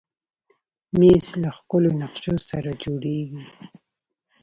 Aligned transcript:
مېز 0.99 1.25
له 1.41 1.49
ښکلو 1.57 1.89
نقشو 2.01 2.35
سره 2.49 2.69
جوړېږي. 2.83 3.43